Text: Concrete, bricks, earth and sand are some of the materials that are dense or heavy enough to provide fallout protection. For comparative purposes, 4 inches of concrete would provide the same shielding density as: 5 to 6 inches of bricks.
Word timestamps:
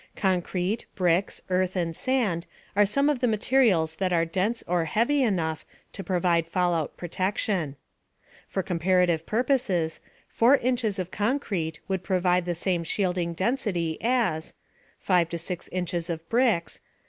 Concrete, 0.15 0.87
bricks, 0.95 1.41
earth 1.51 1.75
and 1.75 1.95
sand 1.95 2.47
are 2.75 2.87
some 2.87 3.07
of 3.07 3.19
the 3.19 3.27
materials 3.27 3.97
that 3.97 4.11
are 4.11 4.25
dense 4.25 4.63
or 4.67 4.85
heavy 4.85 5.21
enough 5.21 5.63
to 5.93 6.03
provide 6.03 6.47
fallout 6.47 6.97
protection. 6.97 7.75
For 8.47 8.63
comparative 8.63 9.27
purposes, 9.27 9.99
4 10.27 10.57
inches 10.57 10.97
of 10.97 11.11
concrete 11.11 11.81
would 11.87 12.01
provide 12.01 12.45
the 12.45 12.55
same 12.55 12.83
shielding 12.83 13.35
density 13.35 13.99
as: 14.01 14.55
5 14.97 15.29
to 15.29 15.37
6 15.37 15.67
inches 15.67 16.09
of 16.09 16.27
bricks. 16.29 16.79